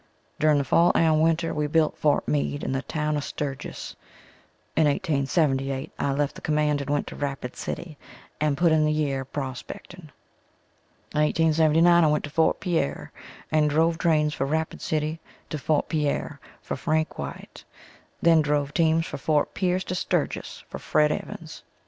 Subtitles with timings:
[0.39, 3.95] During the fall and winter we built Fort Meade and the town of Sturgis.
[4.75, 7.99] In 1878 I left the command and went to Rapid city
[8.39, 10.09] and put in the year prospecting.
[11.13, 13.11] In 1879 I went to Fort Pierre
[13.51, 15.19] and drove trains from Rapid city
[15.51, 17.63] to Fort Pierre for Frank Wite
[18.23, 21.11] then drove teams from Fort Pierce to Sturgis for Fred.
[21.11, 21.61] Evans.